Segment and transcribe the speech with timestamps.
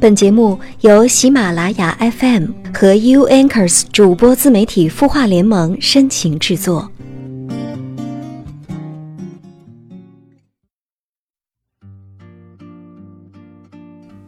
[0.00, 6.90] 本节目由喜马拉雅 FM 和 U Anchors 主播自媒体孵化联盟深情制作。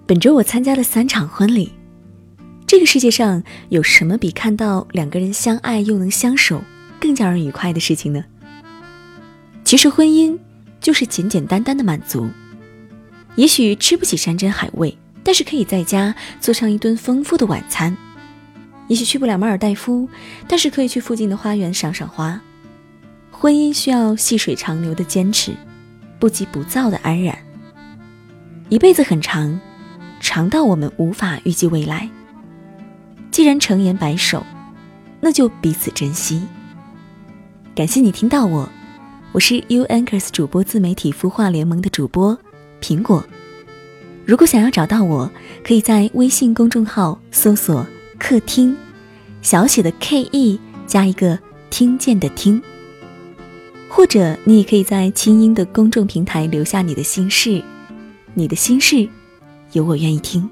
[0.07, 1.73] 本周我参加了三场婚礼。
[2.67, 6.63] 这个世界上有什么比看到两个人相爱又能相守
[7.01, 8.23] 更叫人愉快的事情呢？
[9.65, 10.39] 其实婚姻
[10.83, 12.29] 就是简简单单的满足。
[13.37, 14.99] 也许吃不起山珍海味。
[15.25, 17.97] 但是可以在家做上一顿丰富的晚餐，
[18.89, 20.09] 也许去不了马尔代夫，
[20.49, 22.41] 但是可以去附近的花园赏赏花。
[23.31, 25.53] 婚姻需要细水长流的坚持，
[26.19, 27.37] 不急不躁的安然。
[28.69, 29.61] 一辈子很长，
[30.21, 32.09] 长到我们无法预计未来。
[33.31, 34.45] 既然成言白首，
[35.21, 36.43] 那就彼此珍惜。
[37.75, 38.69] 感谢你听到我，
[39.33, 42.39] 我是 U Anchors 主播自媒体孵化联盟的主播
[42.81, 43.25] 苹果。
[44.25, 45.31] 如果想要找到我，
[45.65, 47.85] 可以在微信公众号搜索
[48.19, 48.77] “客厅”，
[49.43, 51.39] 小写的 K E 加一个
[51.71, 52.63] 听见的听。
[53.89, 57.63] 或者你也可以在清音的公众平台留下你的心事，
[58.33, 59.09] 你的心事，
[59.73, 60.49] 有我愿意听。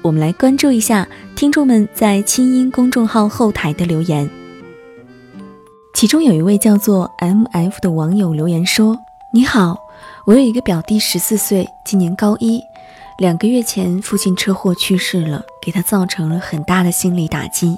[0.00, 1.06] 我们来关注一下
[1.36, 4.28] 听众们在清音公众号后台的留言，
[5.94, 8.98] 其中有一位叫做 M F 的网友留言说
[9.32, 9.78] ：“你好。”
[10.24, 12.62] 我有一个表弟，十四岁，今年高一。
[13.18, 17.76] 两个月前，父亲车祸去世了，给他造成了很大的心理打击。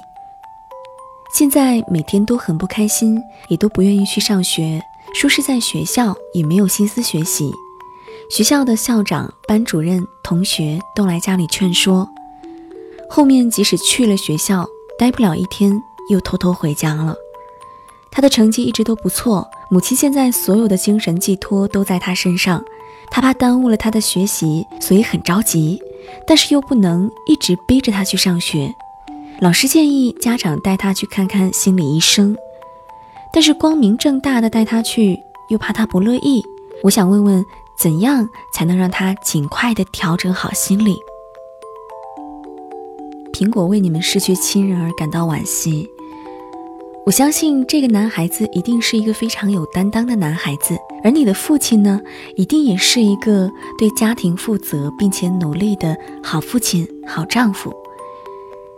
[1.33, 4.79] 现在每天都很不开心，也都不愿意去上学。
[5.15, 7.51] 说是在学校，也没有心思学习。
[8.29, 12.07] 学校的校长、班主任、同学都来家里劝说。
[13.09, 14.67] 后面即使去了学校，
[14.99, 17.15] 待不了一天，又偷偷回家了。
[18.11, 19.49] 他的成绩一直都不错。
[19.69, 22.63] 母亲现在所有的精神寄托都在他身上，
[23.09, 25.81] 他怕耽误了他的学习，所以很着急，
[26.27, 28.73] 但是又不能一直逼着他去上学。
[29.39, 32.37] 老师建议家长带他去看看心理医生，
[33.33, 35.19] 但是光明正大的带他去，
[35.49, 36.43] 又怕他不乐意。
[36.83, 37.43] 我想问问，
[37.77, 40.95] 怎样才能让他尽快的调整好心理？
[43.33, 45.89] 苹果为你们失去亲人而感到惋惜。
[47.05, 52.01] 我相信这个男孩子一定是一个非常有担当的男孩子，而你的父亲呢，
[52.35, 57.71] 一定也是一个对家庭负责并且努力的好父亲、好丈夫。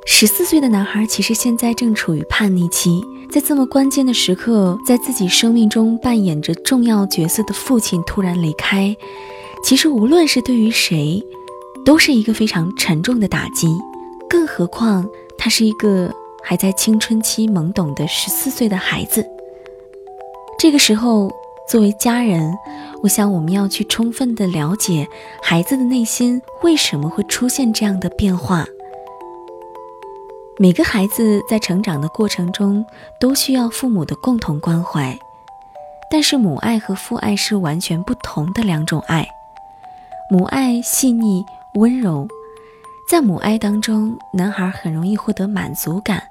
[0.05, 3.01] 十四岁的男孩其实现在正处于叛逆期，
[3.31, 8.93] 在这么关键的时刻，在自己生命中扮演着重要角色的父亲突然离开，
[9.63, 11.25] 其实无论是对于谁，
[11.85, 13.69] 都是一个非常沉重的打击，
[14.29, 15.07] 更何况
[15.37, 16.13] 他是一个。
[16.49, 19.29] 还在青春期懵懂的十四岁的孩子，
[20.57, 21.29] 这个时候，
[21.67, 22.57] 作为家人，
[23.03, 25.05] 我想我们要去充分的了解
[25.43, 28.65] 孩子的内心为什么会出现这样的变化。
[30.57, 32.85] 每个孩子在成长的过程中
[33.19, 35.19] 都需要父母的共同关怀，
[36.09, 39.27] 但是母爱和父爱是完全不同的两种爱。
[40.31, 41.43] 母爱细腻
[41.73, 42.25] 温柔，
[43.11, 46.23] 在母爱当中，男孩很容易获得满足感。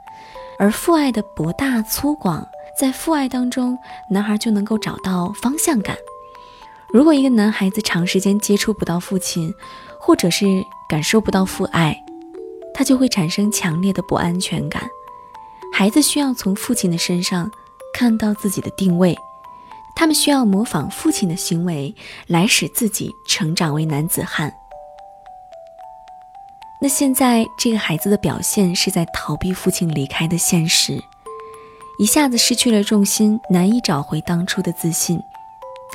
[0.58, 2.44] 而父爱的博大粗犷，
[2.78, 3.78] 在父爱当中，
[4.10, 5.96] 男孩就能够找到方向感。
[6.92, 9.52] 如果一个男孩子长时间接触不到父亲，
[10.00, 10.46] 或者是
[10.88, 11.96] 感受不到父爱，
[12.72, 14.88] 他就会产生强烈的不安全感。
[15.72, 17.50] 孩子需要从父亲的身上
[17.92, 19.14] 看到自己的定位，
[19.94, 21.94] 他们需要模仿父亲的行为，
[22.28, 24.54] 来使自己成长为男子汉。
[26.86, 31.02] 那现在这个孩子的表现是在逃避父亲离开的现实，
[31.98, 35.20] 一下子失去了重心，难以找回当初的自信。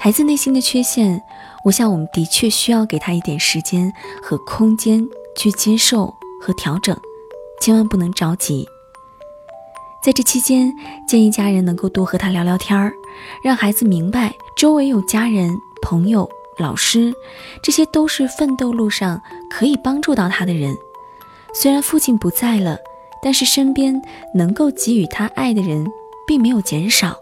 [0.02, 1.24] 孩子内心的缺陷，
[1.64, 5.08] 我想我们的确需要给他一点时间和空间
[5.38, 6.94] 去接受和调整，
[7.62, 8.68] 千万不能着急。
[10.04, 10.74] 在这期间，
[11.08, 12.92] 建议家人能够多和他聊聊天儿，
[13.42, 16.30] 让孩子明白周围有家人、朋友。
[16.58, 17.14] 老师，
[17.64, 20.76] 这些都是奋斗路上可以帮助到他的人。
[21.54, 22.78] 虽然父亲不在了，
[23.22, 24.02] 但是身边
[24.34, 25.86] 能够给予他爱的人
[26.28, 27.18] 并没有减少。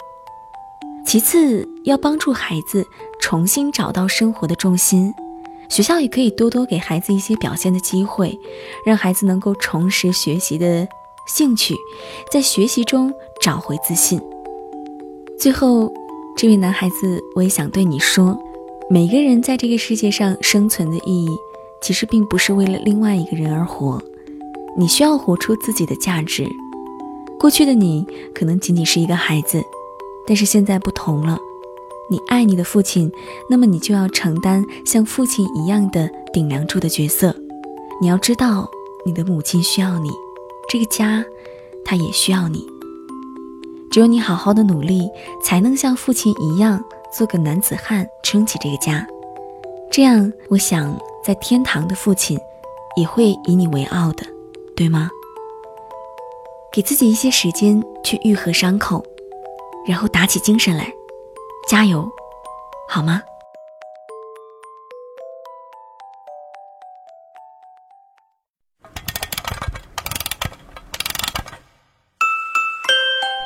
[1.06, 2.86] 其次，要帮助孩子
[3.20, 5.14] 重新找到生活的重心，
[5.70, 8.38] 学校也可以多多给孩子一些表现的机会，
[8.86, 10.88] 让孩子能够重拾学习的
[11.26, 11.76] 兴趣，
[12.32, 13.12] 在学习中
[13.42, 14.22] 找回自信。
[15.40, 15.92] 最后，
[16.36, 18.38] 这位男孩子，我也想对你说。
[18.92, 21.30] 每个人在这个世界上生存的意义，
[21.80, 24.02] 其实并不是为了另外一个人而活。
[24.76, 26.50] 你需要活出自己的价值。
[27.40, 28.04] 过去的你
[28.34, 29.64] 可能仅仅是一个孩子，
[30.26, 31.38] 但是现在不同了，
[32.10, 33.12] 你爱你的父亲，
[33.48, 37.36] 那么你就要承担像父亲一样的顶梁柱的角色。
[38.02, 38.68] 你要知道，
[39.06, 40.10] 你的母亲需要你，
[40.68, 41.24] 这个家，
[41.86, 42.66] 他也需要你。
[43.92, 45.08] 只有你好好的努力，
[45.44, 49.06] 才能像父亲一样做个男子汉，撑起这个家。
[49.92, 52.40] 这样，我想在天堂的父亲
[52.96, 54.24] 也会以你为傲的，
[54.76, 55.10] 对吗？
[56.72, 59.04] 给自己一些时间去愈合伤口，
[59.88, 60.94] 然后打起精神来。
[61.68, 62.08] 加油，
[62.88, 63.22] 好吗？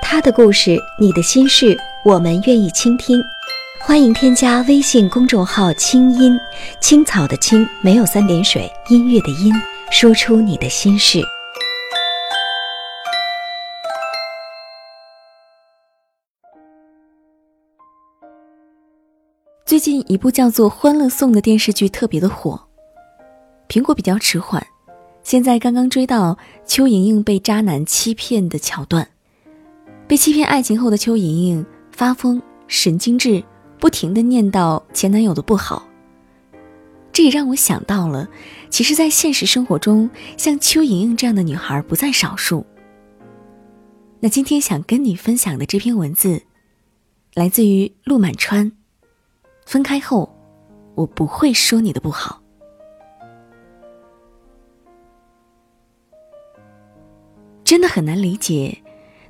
[0.02, 1.76] 他的故事，你的心事，
[2.06, 3.20] 我们愿意倾听。
[3.86, 6.40] 欢迎添加微信公众号“清音
[6.80, 9.54] 青草”的青没有三点水，音乐的音，
[9.92, 11.22] 说出你的心事。
[19.66, 22.58] 最近一部叫做《欢乐颂》的电视剧特别的火，
[23.68, 24.66] 苹果比较迟缓，
[25.24, 29.06] 现在刚刚追到邱莹莹被渣男欺骗的桥段。
[30.08, 33.44] 被欺骗爱情后的邱莹莹发疯、神经质，
[33.84, 35.86] 不停的念叨前男友的不好。
[37.12, 38.30] 这也让我想到了，
[38.70, 42.66] 其实，在现实生活中，像邱莹莹这样的女孩不在少数。
[44.22, 46.44] 那今天想跟你分享的这篇文字，
[47.34, 48.72] 来自于陆满川。
[49.66, 50.34] 分开后，
[50.96, 52.42] 我不会说你的不好。
[57.66, 58.82] 真的很难理解，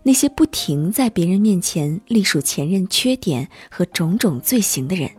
[0.03, 5.09] 那些不停在别人面前隶属前任缺点和种种罪行的人，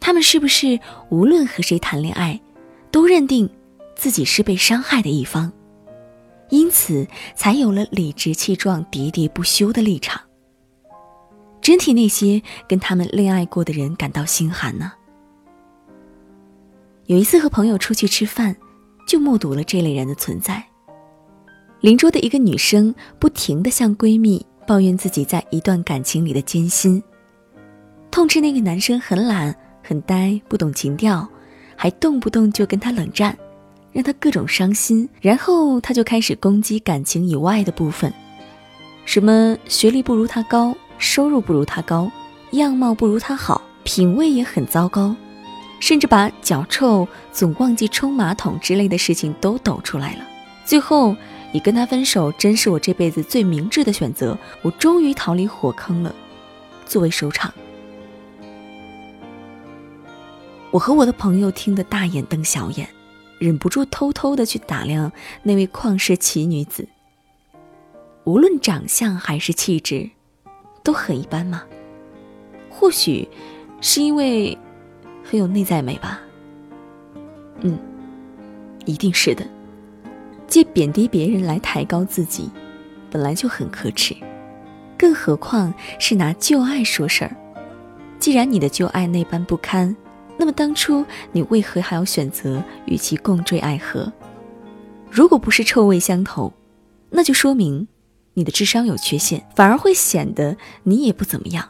[0.00, 0.80] 他们是不是
[1.10, 2.40] 无论和谁谈恋爱，
[2.90, 3.48] 都认定
[3.94, 5.52] 自己是被伤害的一方，
[6.48, 10.18] 因此才有了理直气壮、喋喋不休的立场？
[11.60, 14.92] 真替那些跟他们恋爱过的人感到心寒呢。
[17.04, 18.56] 有一次和朋友出去吃饭，
[19.06, 20.67] 就目睹了这类人的存在。
[21.80, 27.02] 邻桌的一个女生不停地向闺蜜抱怨自己在一段感情里的艰辛，
[28.10, 31.26] 痛斥那个男生很懒、很呆、不懂情调，
[31.76, 33.36] 还动不动就跟他冷战，
[33.92, 35.08] 让他各种伤心。
[35.20, 38.12] 然后他就开始攻击感情以外的部分，
[39.04, 40.74] 什么学历不如他高。
[41.00, 42.10] 收入不如他高，
[42.50, 45.14] 样貌不如他好，品味也很糟糕，
[45.78, 50.26] 甚至把脚臭、总忘记冲马桶之类的事情都抖出来了。
[50.64, 51.14] 最后，
[51.52, 56.14] 你跟他分手真是我这辈子最明智的选择，我终于逃离火坑了，
[56.84, 57.52] 作为收场。
[60.70, 62.88] 我和我的朋友听得大眼瞪小眼，
[63.38, 65.10] 忍不住偷偷的去打量
[65.42, 66.86] 那位旷世奇女子，
[68.24, 70.10] 无论长相还是气质。
[70.84, 71.64] 都很一般嘛？
[72.70, 73.28] 或许
[73.82, 74.56] 是因为
[75.22, 76.18] 很有内在美吧。
[77.60, 77.78] 嗯，
[78.86, 79.46] 一定是的。
[80.48, 82.50] 借贬低别人来抬高自己，
[83.10, 84.16] 本来就很可耻，
[84.98, 87.36] 更何况是拿旧爱说事儿。
[88.18, 89.94] 既然你的旧爱那般不堪，
[90.36, 94.12] 那么当初你为何还要选择与其共坠爱河？
[95.10, 96.52] 如果不是臭味相投，
[97.10, 97.86] 那就说明。
[98.34, 101.68] 你的智商有缺陷，反而会显得你也不怎么样。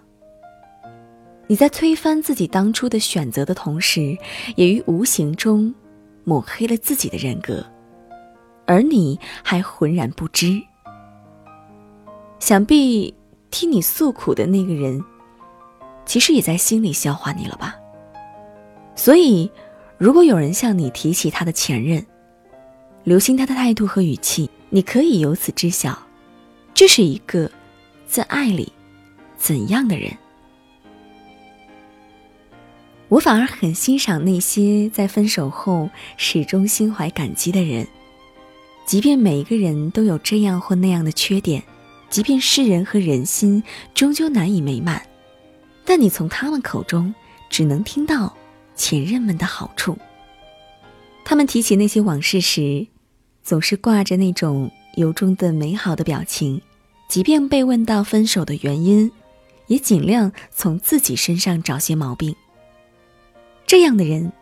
[1.47, 4.15] 你在推翻自己当初的选择的同时，
[4.55, 5.75] 也于无形中
[6.25, 7.65] 抹黑了自己的人格，
[8.69, 10.63] 而你还浑然不知。
[12.39, 13.15] 想必
[13.51, 15.03] 替你诉苦的那个人，
[16.05, 17.75] 其实也在心里笑话你了吧？
[18.95, 19.51] 所以，
[19.97, 22.05] 如果有人向你提起他的前任，
[23.05, 25.99] 留心他的态度和语气，你可以由此知晓。
[26.75, 27.51] 这是一个
[28.07, 28.71] 在爱里
[29.39, 30.13] 怎样的人？
[33.09, 37.89] 我反而很欣赏那些在分手后始终心怀感激的人。
[38.89, 41.63] 即便每一个人都有这样或那样的缺点，
[42.09, 45.07] 即便世人和人心终究难以美满，
[45.85, 47.15] 但你从他们口中
[47.51, 48.35] 只能听到
[48.75, 49.99] 前任们的好处。
[51.23, 52.87] 他们提起那些往事时，
[53.43, 56.59] 总是挂着那种由衷的美好的表情。
[57.11, 59.13] 即便被问到分手的原因，
[59.67, 62.35] 也尽量从自己身上找些毛病。
[63.67, 64.33] 这样的人，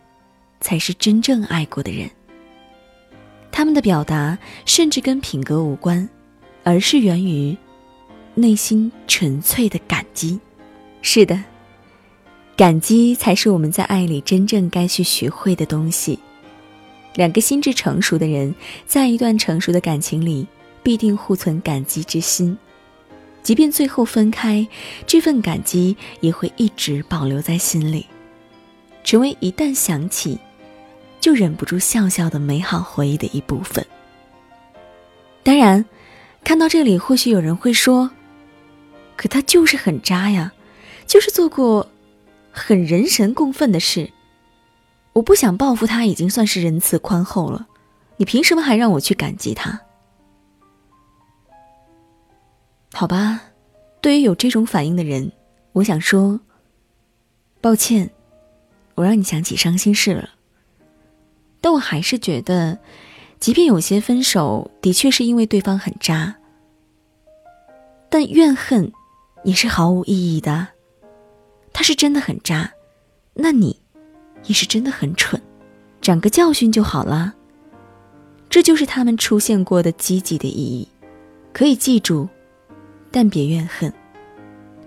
[0.61, 2.09] 才是真正爱过的人。
[3.51, 6.07] 他们的表达甚至跟品格无关，
[6.63, 7.57] 而是源于
[8.35, 10.39] 内心纯粹的感激。
[11.01, 11.43] 是的，
[12.55, 16.19] 感激才是我们在爱里真正该去学会的东西。
[17.15, 18.53] 两个心智成熟的人，
[18.85, 20.47] 在一段成熟的感情里。
[20.83, 22.57] 必定互存感激之心，
[23.43, 24.65] 即便最后分开，
[25.05, 28.05] 这份感激也会一直保留在心里，
[29.03, 30.39] 成为一旦想起，
[31.27, 33.85] 就忍不住笑笑的美好回忆的一部分。
[35.43, 35.83] 当然，
[36.41, 38.09] 看到这里，或许有人会说
[39.17, 40.53] ：“可他就是很渣呀，
[41.05, 41.85] 就是做过
[42.49, 44.09] 很人神共愤的事。
[45.11, 47.67] 我不想报复他，已经算是仁慈宽厚了。
[48.15, 49.81] 你凭什么还让我去感激他？”
[52.93, 53.41] 好吧，
[53.99, 55.33] 对于有这种反应的人，
[55.73, 56.39] 我想说：
[57.59, 58.11] 抱歉，
[58.95, 60.29] 我让你想起伤心事了。
[61.67, 62.79] 但我还是觉得。
[63.41, 66.37] 即便有些分手的确是因为对方很渣，
[68.09, 68.89] 但怨恨
[69.43, 70.69] 也是毫无意义的。
[71.73, 72.71] 他是真的很渣，
[73.33, 73.79] 那你
[74.45, 75.39] 也是真的很蠢，
[76.01, 77.35] 长个教训就好了。
[78.49, 80.87] 这就是他们出现过的积极的意义，
[81.51, 82.27] 可以记住，
[83.11, 83.93] 但别怨恨，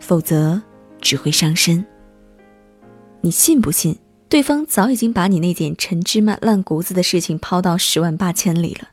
[0.00, 0.60] 否则
[1.00, 1.84] 只会伤身。
[3.20, 3.96] 你信不信？
[4.30, 8.88] 对方早已经把你那件陈芝麻烂谷子的事情抛到十万八千里了，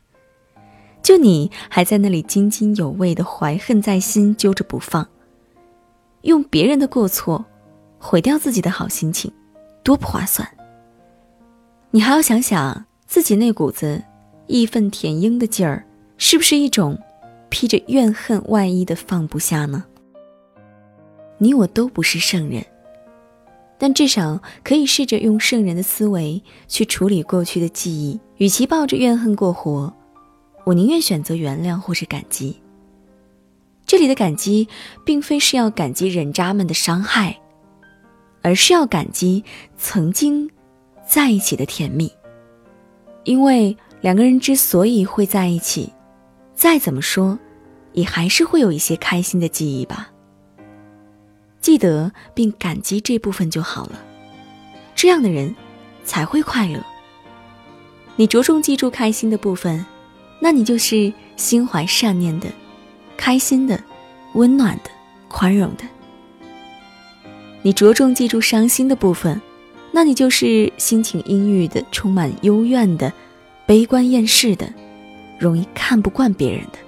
[1.00, 5.06] 就你还在那里津津有味的怀恨在心，揪着不放，
[6.22, 7.44] 用别人的过错
[8.00, 9.32] 毁掉自己的好心情，
[9.84, 10.46] 多不划算。
[11.92, 14.02] 你还要想想自己那股子
[14.48, 16.98] 义愤填膺的劲儿，是不是一种
[17.48, 19.84] 披着怨恨外衣的放不下呢？
[21.38, 22.66] 你我都不是圣人。
[23.78, 28.18] 但至少可以试着用圣人的思维去处理过去的记忆。
[28.38, 29.92] 与其抱着怨恨过活，
[30.64, 32.56] 我宁愿选择原谅或是感激。
[33.86, 34.68] 这里的感激，
[35.04, 37.38] 并非是要感激人渣们的伤害，
[38.42, 39.42] 而是要感激
[39.76, 40.48] 曾经
[41.06, 42.12] 在一起的甜蜜。
[43.24, 45.92] 因为两个人之所以会在一起，
[46.54, 47.38] 再怎么说，
[47.92, 50.10] 也还是会有一些开心的记忆吧。
[51.60, 54.00] 记得并感激这部分就好了，
[54.94, 55.54] 这样的人
[56.04, 56.82] 才会快乐。
[58.16, 59.84] 你着重记住开心的部分，
[60.40, 62.48] 那你就是心怀善念的、
[63.16, 63.80] 开心的、
[64.34, 64.90] 温暖的、
[65.28, 65.84] 宽容的；
[67.62, 69.40] 你着重记住伤心的部分，
[69.92, 73.12] 那你就是心情阴郁的、充满幽怨的、
[73.66, 74.72] 悲观厌世的、
[75.38, 76.78] 容易看不惯别人的。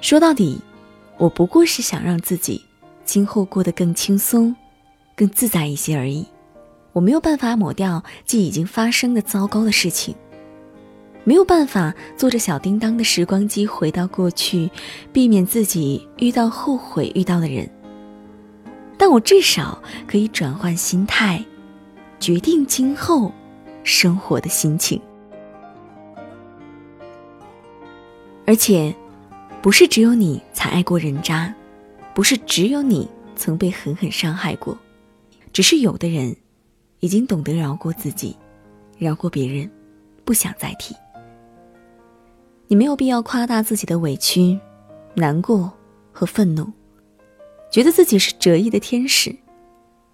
[0.00, 0.60] 说到底，
[1.16, 2.62] 我不过是想让自己。
[3.04, 4.54] 今后过得更轻松、
[5.14, 6.26] 更自在一些而已。
[6.92, 10.14] 我没有办法抹掉既已经发生的糟糕的事情，
[11.24, 14.70] 没有办法坐着小叮当的时光机回到过去，
[15.12, 17.68] 避免自己遇到后悔遇到的人。
[18.96, 21.44] 但我至少可以转换心态，
[22.20, 23.32] 决定今后
[23.82, 25.00] 生活的心情。
[28.46, 28.94] 而且，
[29.60, 31.52] 不是只有你才爱过人渣。
[32.14, 34.78] 不是只有你曾被狠狠伤害过，
[35.52, 36.34] 只是有的人
[37.00, 38.36] 已经懂得饶过自己，
[38.96, 39.68] 饶过别人，
[40.24, 40.94] 不想再提。
[42.68, 44.58] 你没有必要夸大自己的委屈、
[45.14, 45.72] 难过
[46.12, 46.72] 和愤怒，
[47.68, 49.34] 觉得自己是折翼的天使，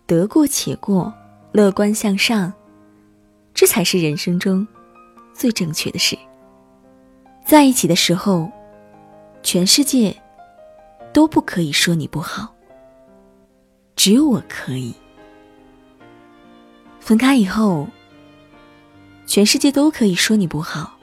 [0.07, 1.13] 得过且过，
[1.53, 2.51] 乐观向上，
[3.53, 4.67] 这才是人生中
[5.35, 6.19] 最正确的事。
[7.47, 8.51] 在一起的时候，
[9.43, 10.17] 全世界。
[11.13, 12.55] 都不可以说你不好，
[13.97, 14.95] 只有我可以。
[17.01, 17.89] 分开以后，
[19.27, 20.97] 全世界都可以说你不好，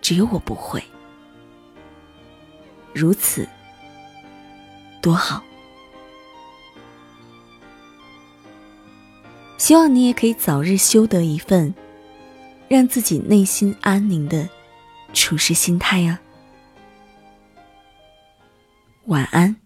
[0.00, 0.82] 只有我不会。
[2.92, 3.48] 如此，
[5.00, 5.42] 多好。
[9.58, 11.72] 希望你也可以早日修得一份
[12.66, 14.48] 让自己内心安宁的
[15.12, 16.18] 处事心态呀。
[19.10, 19.56] 晚安。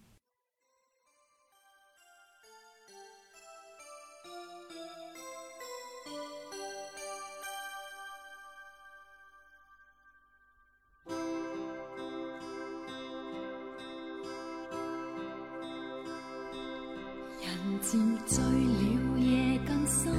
[17.39, 20.11] 人渐醉了，夜更深，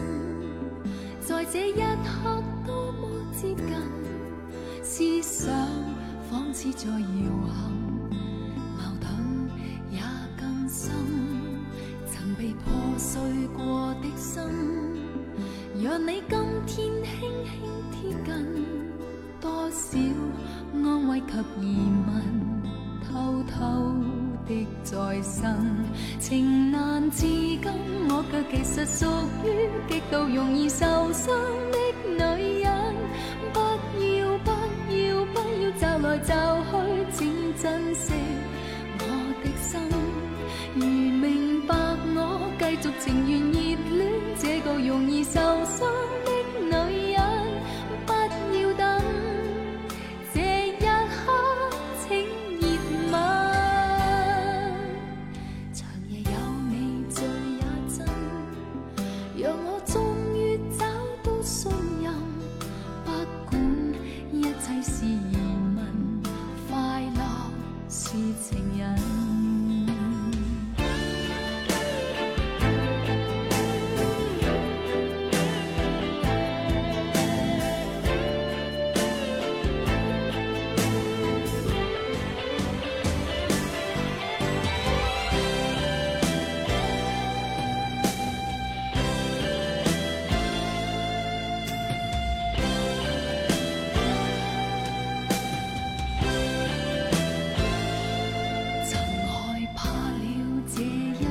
[1.21, 3.66] 在这一刻多么接近，
[4.85, 5.52] 思想
[6.30, 6.97] 仿似在摇
[7.49, 7.86] 撼。
[15.97, 17.57] 让你今天轻轻
[17.91, 18.31] 贴近，
[19.41, 19.99] 多少
[20.75, 21.65] 安慰及疑
[22.07, 22.12] 问，
[23.09, 23.57] 偷偷
[24.47, 25.57] 的在生。
[26.21, 27.62] 情难自禁，
[28.11, 29.07] 我却其实属
[29.43, 30.85] 于极度容易受
[31.15, 31.35] 伤
[31.73, 32.71] 的女人。
[33.55, 33.59] 不
[34.05, 34.53] 要不
[34.93, 36.35] 要不要，骤来骤
[36.71, 36.76] 去，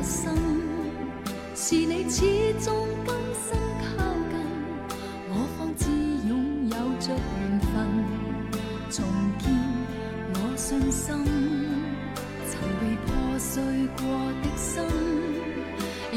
[0.06, 0.32] 心
[1.56, 4.38] 是你始终甘心靠近，
[5.30, 5.90] 我方知
[6.28, 7.74] 拥有着缘分，
[8.92, 9.04] 重
[9.40, 9.44] 建
[10.36, 11.06] 我信心。
[12.48, 13.10] 曾被破
[13.40, 13.54] 碎
[13.98, 14.06] 过
[14.44, 14.74] 的心，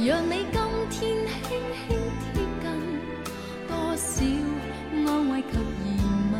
[0.07, 0.55] 让你今
[0.91, 1.01] 天
[1.41, 1.49] 轻轻
[1.83, 2.65] 贴近，
[3.67, 4.07] 多少
[5.07, 5.53] 安慰及
[5.83, 5.87] 疑
[6.31, 6.37] 问，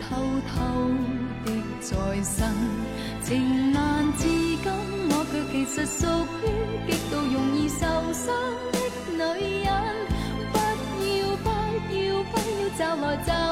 [0.00, 0.02] 偷
[0.48, 0.52] 偷
[1.44, 1.46] 的
[1.80, 1.92] 再
[2.22, 2.34] 生。
[3.22, 4.64] 情难自禁，
[5.10, 6.06] 我却其实属
[6.46, 6.53] 于。
[13.14, 13.43] 要找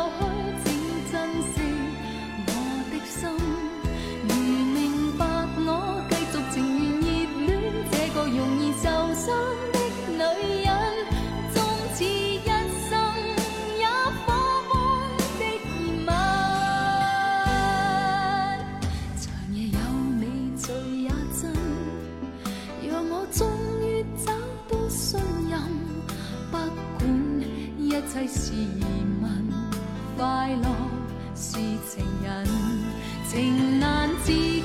[33.32, 34.62] 情难自禁，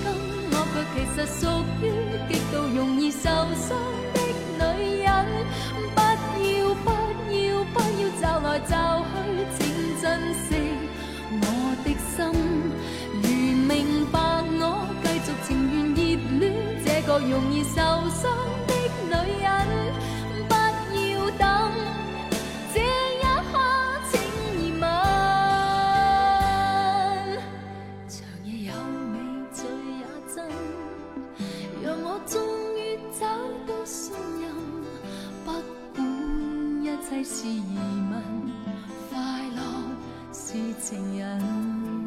[0.52, 1.42] 我却其实属
[1.82, 1.84] 于
[2.28, 3.24] 极度容易受
[3.56, 3.80] 伤
[4.14, 4.20] 的
[4.60, 5.08] 女人。
[5.96, 5.98] 不
[6.44, 6.92] 要不
[7.32, 8.76] 要不要找来找
[9.08, 9.16] 去，
[9.58, 9.60] 请
[10.02, 10.04] 珍
[10.34, 10.48] 惜
[11.32, 11.44] 我
[11.86, 12.16] 的心。
[13.24, 13.26] 如
[13.66, 14.20] 明白
[14.60, 14.62] 我
[15.02, 16.00] 继续情愿热
[16.38, 16.44] 恋
[16.84, 18.28] 这个容易受伤
[37.24, 37.78] 是疑
[38.12, 38.24] 问，
[39.10, 39.18] 快
[39.56, 39.62] 乐
[40.32, 42.07] 是情人。